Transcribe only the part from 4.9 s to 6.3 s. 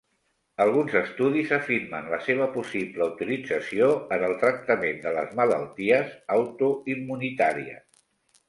de les malalties